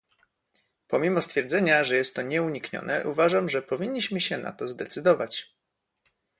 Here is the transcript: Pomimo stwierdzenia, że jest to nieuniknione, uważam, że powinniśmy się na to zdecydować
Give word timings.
Pomimo 0.87 1.21
stwierdzenia, 1.21 1.83
że 1.83 1.95
jest 1.95 2.15
to 2.15 2.21
nieuniknione, 2.21 3.03
uważam, 3.05 3.49
że 3.49 3.61
powinniśmy 3.61 4.21
się 4.21 4.37
na 4.37 4.51
to 4.51 4.67
zdecydować 4.67 5.53